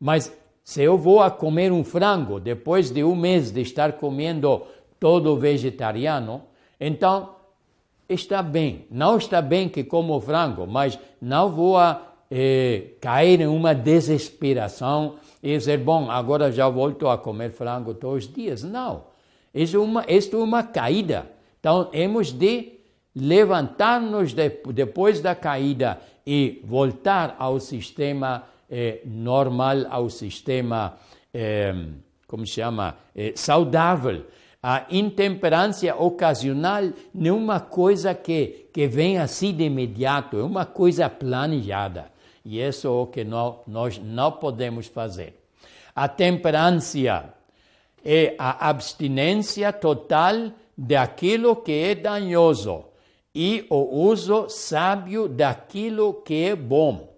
[0.00, 0.34] Mas
[0.64, 4.62] se eu vou a comer um frango depois de um mês de estar comendo
[4.98, 6.40] todo vegetariano,
[6.80, 7.34] então
[8.08, 8.86] está bem.
[8.90, 15.16] Não está bem que como frango, mas não vou a, eh, cair em uma desesperação
[15.42, 18.62] e dizer, bom, agora já volto a comer frango todos os dias.
[18.62, 19.04] Não.
[19.52, 21.30] Isso é uma, isso é uma caída.
[21.60, 22.77] Então, temos de
[23.18, 30.96] levantar-nos de, depois da caída e voltar ao sistema eh, normal, ao sistema,
[31.34, 31.74] eh,
[32.26, 34.26] como se chama, eh, saudável.
[34.62, 40.66] A intemperância ocasional não é uma coisa que, que vem assim de imediato, é uma
[40.66, 42.10] coisa planejada.
[42.44, 45.34] E isso é o que nós não podemos fazer.
[45.94, 47.32] A temperância
[48.04, 52.87] é a abstinência total daquilo que é danhoso
[53.40, 57.16] e o uso sábio daquilo que é bom.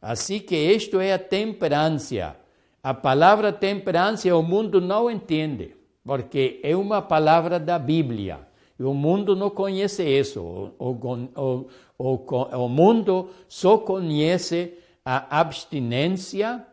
[0.00, 2.34] Assim que isto é a temperância.
[2.82, 8.40] A palavra temperância o mundo não entende, porque é uma palavra da Bíblia.
[8.78, 10.40] E o mundo não conhece isso.
[10.78, 10.88] O,
[11.36, 11.66] o,
[11.98, 14.72] o, o mundo só conhece
[15.04, 16.64] a abstinência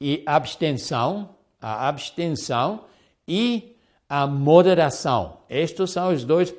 [0.00, 2.84] e abstenção, a abstenção
[3.26, 3.74] e
[4.10, 5.36] a moderação.
[5.48, 6.52] Estas são as duas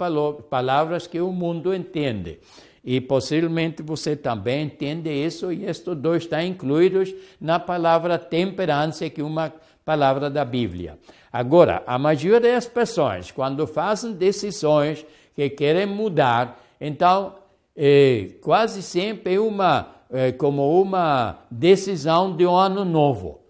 [0.50, 2.40] palavras que o mundo entende.
[2.82, 9.20] E possivelmente você também entende isso, e estes dois estão incluídos na palavra temperança, que
[9.20, 10.98] é uma palavra da Bíblia.
[11.32, 17.36] Agora, a maioria das pessoas, quando fazem decisões que querem mudar, então,
[17.76, 23.42] é, quase sempre é uma, é, como uma decisão de um ano novo.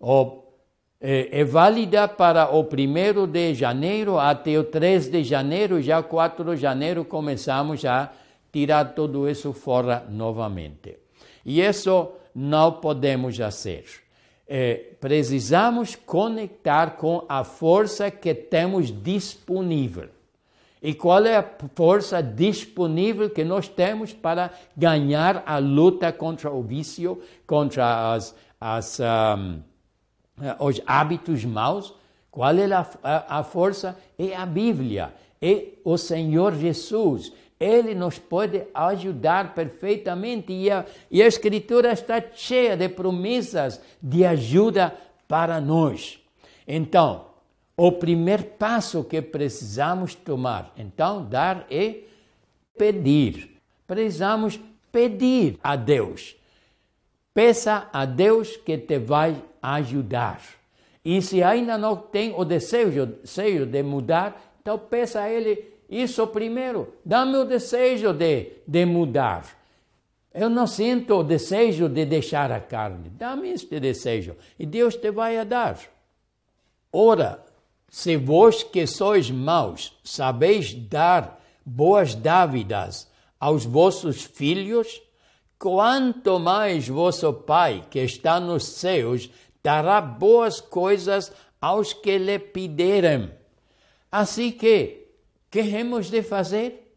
[0.00, 0.43] Ou
[1.06, 6.54] é, é válida para o 1 de janeiro até o 3 de janeiro, já 4
[6.54, 8.10] de janeiro começamos a
[8.50, 10.96] tirar tudo isso fora novamente.
[11.44, 13.84] E isso não podemos fazer.
[14.48, 20.08] É, precisamos conectar com a força que temos disponível.
[20.82, 21.44] E qual é a
[21.74, 29.00] força disponível que nós temos para ganhar a luta contra o vício, contra as, as,
[29.00, 29.60] um,
[30.58, 31.94] os hábitos maus?
[32.30, 33.96] Qual é a, a, a força?
[34.18, 41.22] É a Bíblia, é o Senhor Jesus ele nos pode ajudar perfeitamente e a, e
[41.22, 44.94] a Escritura está cheia de promessas de ajuda
[45.28, 46.18] para nós.
[46.66, 47.26] Então,
[47.76, 52.00] o primeiro passo que precisamos tomar, então, dar é
[52.76, 53.56] pedir.
[53.86, 54.60] Precisamos
[54.92, 56.36] pedir a Deus.
[57.34, 60.40] Peça a Deus que te vai ajudar.
[61.04, 63.06] E se ainda não tem o desejo,
[63.66, 66.94] de mudar, então peça a Ele isso primeiro.
[67.04, 69.44] Dá-me o desejo de, de mudar.
[70.32, 73.10] Eu não sinto o desejo de deixar a carne.
[73.10, 75.78] Dá-me este desejo e Deus te vai dar.
[76.90, 77.44] Ora,
[77.88, 83.08] se vós que sois maus sabeis dar boas dávidas
[83.38, 85.00] aos vossos filhos,
[85.58, 89.30] quanto mais vosso Pai que está nos céus
[89.62, 93.30] dará boas coisas aos que lhe pedirem.
[94.12, 95.06] Assim que,
[95.50, 96.94] que de fazer?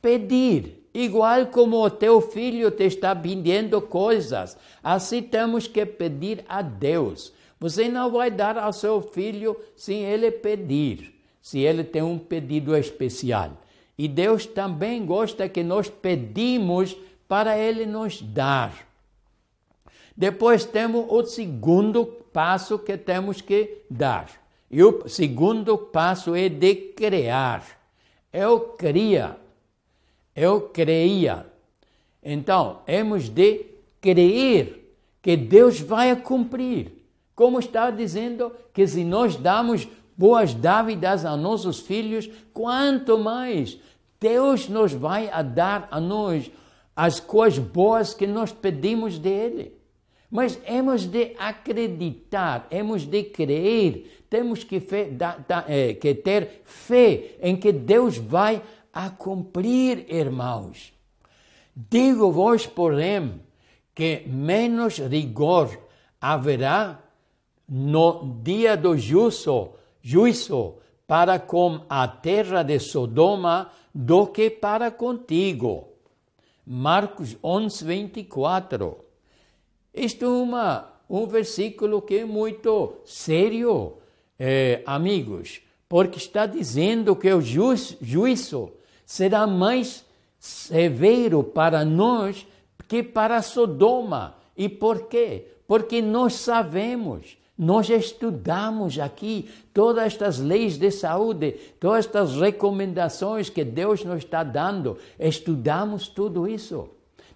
[0.00, 0.88] Pedir.
[0.94, 7.34] Igual como o teu filho te está pedindo coisas, assim temos que pedir a Deus.
[7.60, 12.74] Você não vai dar ao seu filho sem ele pedir, se ele tem um pedido
[12.74, 13.52] especial.
[13.98, 16.96] E Deus também gosta que nós pedimos
[17.28, 18.86] para ele nos dar.
[20.16, 24.30] Depois temos o segundo passo que temos que dar.
[24.70, 27.64] E o segundo passo é de criar.
[28.32, 29.36] Eu cria,
[30.34, 31.46] eu creia.
[32.22, 33.66] Então, temos de
[34.00, 36.92] crer que Deus vai cumprir.
[37.34, 43.78] Como está dizendo que se nós damos boas dávidas a nossos filhos, quanto mais
[44.18, 46.50] Deus nos vai a dar a nós
[46.96, 49.76] as coisas boas que nós pedimos dele.
[50.30, 56.62] Mas hemos de acreditar, hemos de crer, temos que, fé, da, da, é, que ter
[56.64, 58.60] fé em que Deus vai
[58.92, 60.92] a cumprir, irmãos.
[61.76, 63.40] Digo-vos, porém,
[63.94, 65.78] que menos rigor
[66.20, 66.98] haverá
[67.68, 70.76] no dia do juízo, juízo
[71.06, 75.95] para com a terra de Sodoma do que para contigo.
[76.66, 78.98] Marcos 11, 24.
[79.94, 83.98] Isto é uma, um versículo que é muito sério,
[84.38, 88.72] eh, amigos, porque está dizendo que o ju juízo
[89.04, 90.04] será mais
[90.38, 92.46] severo para nós
[92.88, 94.34] que para Sodoma.
[94.56, 95.46] E por quê?
[95.66, 103.64] Porque nós sabemos, nós estudamos aqui todas estas leis de saúde, todas estas recomendações que
[103.64, 106.88] Deus nos está dando, estudamos tudo isso.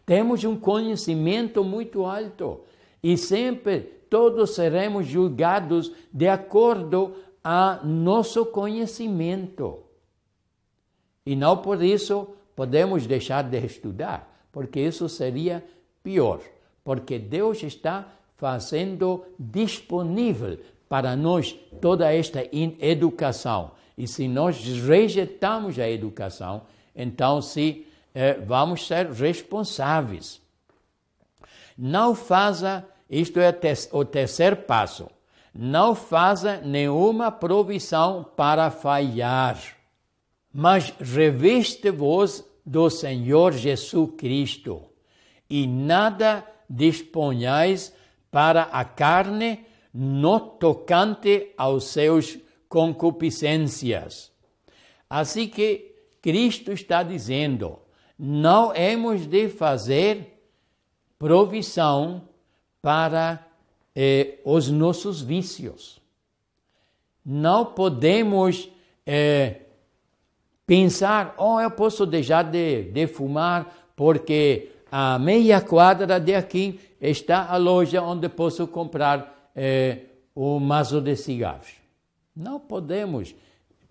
[0.05, 2.61] Temos um conhecimento muito alto
[3.03, 9.79] e sempre todos seremos julgados de acordo a nosso conhecimento.
[11.25, 15.65] E não por isso podemos deixar de estudar, porque isso seria
[16.03, 16.41] pior,
[16.85, 18.07] porque Deus está
[18.41, 23.73] fazendo disponível para nós toda esta educação.
[23.97, 26.63] E se nós rejeitamos a educação,
[26.97, 30.41] então se é, vamos ser responsáveis.
[31.77, 33.55] Não faça, isto é
[33.93, 35.07] o terceiro passo,
[35.55, 39.59] não faça nenhuma provisão para falhar,
[40.53, 44.83] mas reveste-vos do Senhor Jesus Cristo
[45.49, 47.93] e nada disponhais
[48.31, 54.33] para a carne no tocante aos seus concupiscências.
[55.09, 57.79] Assim que Cristo está dizendo:
[58.19, 60.43] não hemos de fazer
[61.19, 62.29] provisão
[62.81, 63.47] para
[63.95, 66.01] eh, os nossos vícios.
[67.25, 68.71] Não podemos
[69.05, 69.63] eh,
[70.67, 77.47] pensar, oh, eu posso deixar de, de fumar porque a meia quadra de aqui está
[77.47, 79.99] a loja onde posso comprar eh,
[80.35, 81.73] o maço de cigarros.
[82.35, 83.35] Não podemos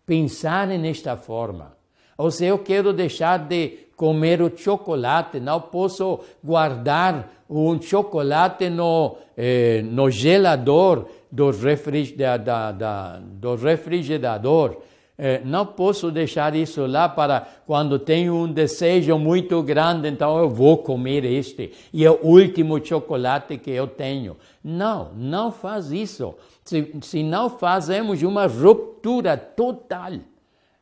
[0.06, 1.78] pensar nesta forma.
[2.18, 9.18] Ou se eu quero deixar de comer o chocolate, não posso guardar um chocolate no,
[9.38, 14.78] eh, no gelador do, refrig, da, da, da, do refrigerador.
[15.22, 20.50] Eh, não posso deixar isso lá para quando tenho um desejo muito grande, então eu
[20.50, 21.74] vou comer este.
[21.92, 24.38] E é o último chocolate que eu tenho.
[24.64, 26.36] Não, não faz isso.
[26.64, 30.14] Se, se não fazemos uma ruptura total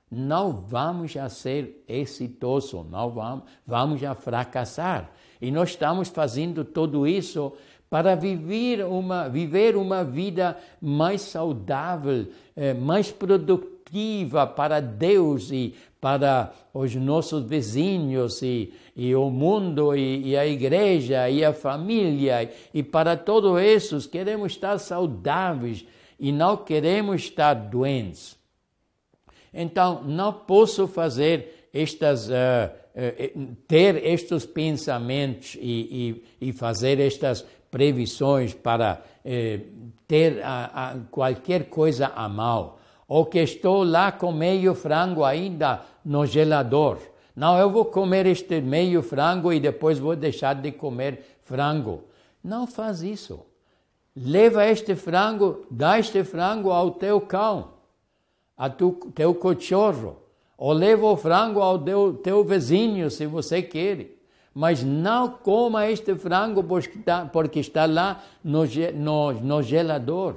[0.10, 5.12] não vamos a ser exitosos, não vamos, vamos a fracassar.
[5.42, 7.52] E nós estamos fazendo tudo isso
[7.90, 13.77] para viver uma, viver uma vida mais saudável, eh, mais produtiva
[14.56, 21.30] para Deus e para os nossos vizinhos e, e o mundo e, e, a igreja
[21.30, 25.86] e a família e para todos esses queremos estar saudáveis
[26.20, 28.38] e não queremos estar doentes.
[29.54, 38.54] Então, não posso fazer estas, uh, ter estes pensamentos e, e, e, fazer estas previsões
[38.54, 42.77] para uh, ter a, a qualquer coisa a mal.
[43.08, 46.98] Ou que estou lá com meio frango ainda no gelador.
[47.36, 52.04] Não, eu vou comer este meio frango e depois vou deixar de comer frango.
[52.44, 53.46] Não faz isso.
[54.16, 57.74] Leva este frango, dá este frango ao teu cão,
[58.58, 60.18] a tu, teu cachorro.
[60.58, 64.08] Ou leva o frango ao teu, teu vizinho, se você quer.
[64.52, 68.64] Mas não coma este frango porque está, porque está lá no,
[68.96, 70.36] no, no gelador.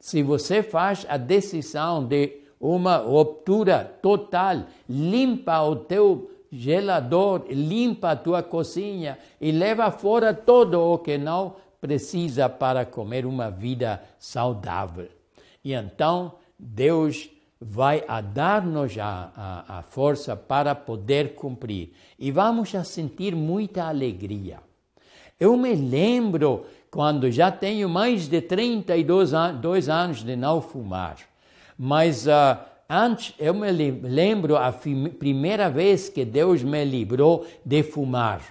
[0.00, 8.16] Se você faz a decisão de uma ruptura total, limpa o teu gelador, limpa a
[8.16, 15.08] tua cozinha e leva fora todo o que não precisa para comer uma vida saudável.
[15.62, 17.30] E então Deus
[17.60, 21.92] vai a dar-nos a, a, a, força para poder cumprir.
[22.18, 24.60] E vamos a sentir muita alegria.
[25.38, 31.16] Eu me lembro quando já tenho mais de 32 an dois anos de não fumar.
[31.78, 38.42] Mas uh, antes, eu me lembro a primeira vez que Deus me livrou de fumar.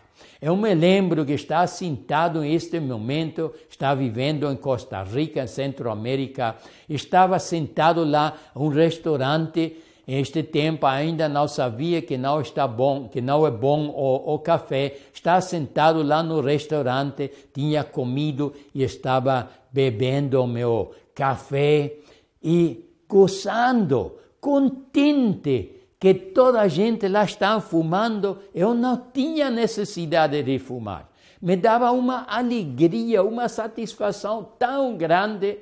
[0.42, 6.56] Eu me lembro que está sentado neste momento, está vivendo em Costa Rica, Centro-América,
[6.88, 9.76] estava sentado lá um restaurante
[10.12, 14.40] este tempo ainda não sabia que não está bom, que não é bom o, o
[14.40, 14.98] café.
[15.14, 21.98] Está sentado lá no restaurante, tinha comido e estava bebendo o meu café
[22.42, 28.40] e gozando, contente que toda a gente lá está fumando.
[28.52, 31.08] Eu não tinha necessidade de fumar.
[31.40, 35.60] Me dava uma alegria, uma satisfação tão grande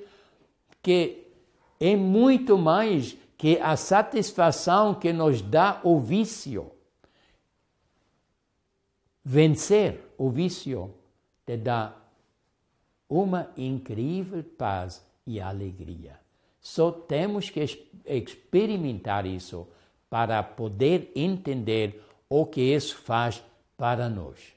[0.82, 1.26] que
[1.82, 6.72] é muito mais que a satisfação que nos dá o vício.
[9.24, 10.94] Vencer o vício
[11.46, 11.94] te dá
[13.08, 16.20] uma incrível paz e alegria.
[16.60, 17.64] Só temos que
[18.06, 19.68] experimentar isso
[20.10, 23.44] para poder entender o que isso faz
[23.78, 24.54] para nós.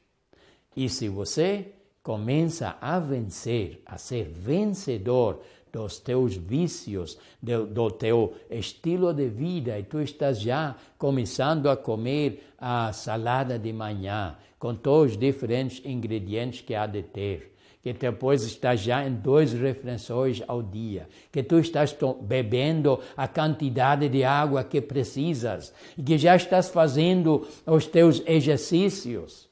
[0.74, 1.72] E se você
[2.02, 5.42] começa a vencer, a ser vencedor
[5.72, 11.76] dos teus vícios, do, do, teu estilo de vida, e tu estás já começando a
[11.76, 17.92] comer a salada de manhã, com todos os diferentes ingredientes que há de ter, que
[17.92, 24.22] depois estás já em duas refeições ao dia, que tu estás bebendo a quantidade de
[24.22, 29.48] água que precisas, e que já estás fazendo os teus exercícios,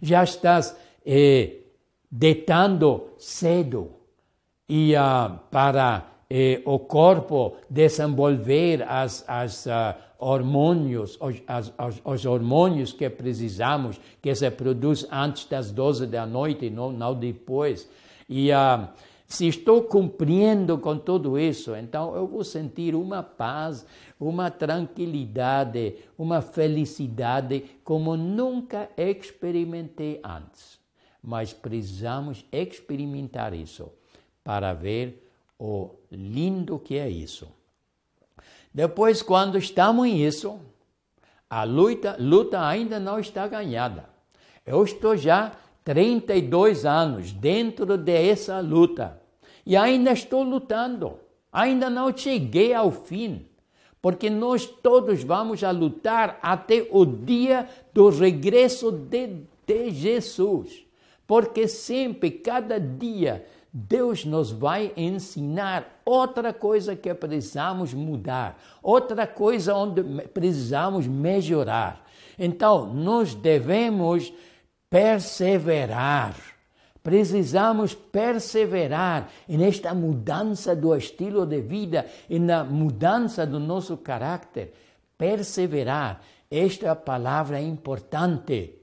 [0.00, 1.62] já estás eh,
[2.10, 4.01] deitando cedo,
[4.74, 11.70] e uh, para eh, o corpo desenvolver as, as uh, hormônios, os, as,
[12.02, 17.86] os, hormônios que precisamos, que se produz antes das 12 da noite, não, não depois.
[18.26, 18.88] E uh,
[19.26, 23.84] se estou cumprindo com tudo isso, então eu vou sentir uma paz,
[24.18, 30.80] uma tranquilidade, uma felicidade como nunca experimentei antes.
[31.22, 33.92] Mas precisamos experimentar isso
[34.44, 35.28] para ver
[35.58, 37.48] o lindo que é isso.
[38.74, 40.58] Depois, quando estamos nisso,
[41.48, 44.08] a luta, luta ainda não está ganhada.
[44.64, 45.52] Eu estou já
[45.84, 49.20] 32 anos dentro dessa luta
[49.66, 51.18] e ainda estou lutando.
[51.52, 53.44] Ainda não cheguei ao fim,
[54.00, 60.84] porque nós todos vamos a lutar até o dia do regresso de, de Jesus.
[61.26, 69.74] Porque sempre, cada dia, Deus nos vai ensinar outra coisa que precisamos mudar, outra coisa
[69.74, 72.04] onde precisamos melhorar.
[72.38, 74.30] Então, nós devemos
[74.90, 76.36] perseverar.
[77.02, 84.74] Precisamos perseverar nesta mudança do estilo de vida e na mudança do nosso caráter.
[85.16, 86.20] Perseverar.
[86.50, 88.74] Esta palavra é importante.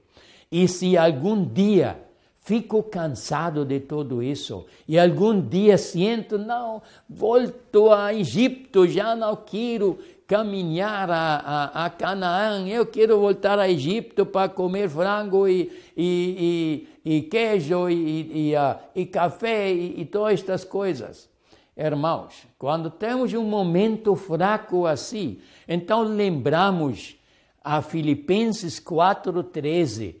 [0.50, 2.09] E se algum dia
[2.50, 4.66] Fico cansado de tudo isso.
[4.88, 11.90] E algum dia sinto, não, volto a Egito, já não quero caminhar a, a, a
[11.90, 18.50] Canaã, eu quero voltar a Egito para comer frango e, e, e, e queijo e,
[18.50, 18.52] e,
[18.96, 21.30] e café e, e todas estas coisas.
[21.76, 25.38] Irmãos, quando temos um momento fraco assim,
[25.68, 27.14] então lembramos
[27.62, 30.16] a Filipenses 4,13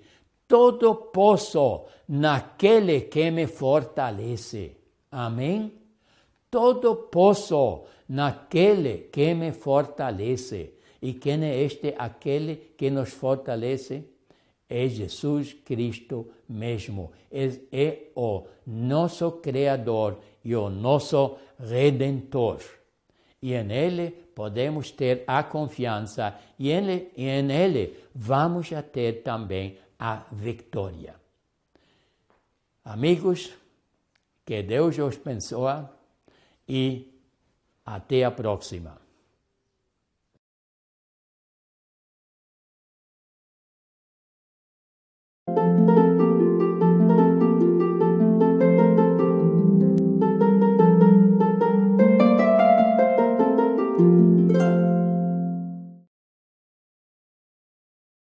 [0.50, 4.72] todo posso naquele que me fortalece.
[5.12, 5.72] Amém?
[6.50, 10.74] Todo posso naquele que me fortalece.
[11.00, 14.04] E quem é este aquele que nos fortalece?
[14.68, 17.12] É Jesus Cristo mesmo.
[17.30, 22.58] É, o nosso Criador e o nosso Redentor.
[23.40, 29.22] E em Ele podemos ter a confiança e Ele, e em ele vamos a ter
[29.22, 31.19] também a vitória.
[32.90, 33.54] Amigos,
[34.44, 35.86] que Deus os abençoe
[36.66, 37.06] e
[37.86, 38.99] até a próxima.